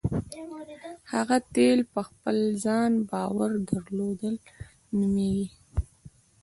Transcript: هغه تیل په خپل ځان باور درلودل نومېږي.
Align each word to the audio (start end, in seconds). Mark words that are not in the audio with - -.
هغه 1.11 1.37
تیل 1.53 1.79
په 1.93 2.01
خپل 2.07 2.37
ځان 2.63 2.91
باور 3.09 3.51
درلودل 3.69 4.35
نومېږي. 4.97 5.47